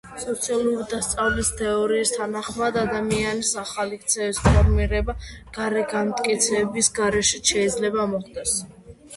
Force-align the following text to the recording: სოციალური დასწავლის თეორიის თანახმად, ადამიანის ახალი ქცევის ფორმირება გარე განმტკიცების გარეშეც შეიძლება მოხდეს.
სოციალური 0.21 0.85
დასწავლის 0.93 1.49
თეორიის 1.59 2.13
თანახმად, 2.15 2.79
ადამიანის 2.85 3.51
ახალი 3.65 3.99
ქცევის 4.07 4.39
ფორმირება 4.47 5.15
გარე 5.59 5.85
განმტკიცების 5.93 6.91
გარეშეც 7.01 7.53
შეიძლება 7.55 8.09
მოხდეს. 8.17 8.57